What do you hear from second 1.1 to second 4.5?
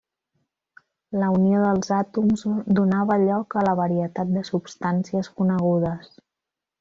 La unió dels àtoms donava lloc a la varietat de